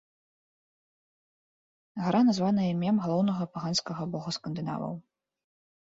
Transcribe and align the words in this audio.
Гара 2.05 2.23
названа 2.29 2.67
імем 2.71 2.95
галоўнага 3.07 3.43
паганскага 3.59 4.03
бога 4.15 4.29
скандынаваў. 4.39 4.93